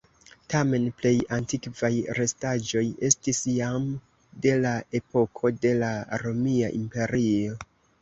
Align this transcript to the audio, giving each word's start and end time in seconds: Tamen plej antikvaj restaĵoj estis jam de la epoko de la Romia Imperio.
Tamen 0.51 0.87
plej 1.01 1.11
antikvaj 1.37 1.91
restaĵoj 2.21 2.83
estis 3.11 3.43
jam 3.59 3.87
de 4.49 4.57
la 4.65 4.75
epoko 5.03 5.57
de 5.63 5.79
la 5.87 5.95
Romia 6.27 6.77
Imperio. 6.85 7.59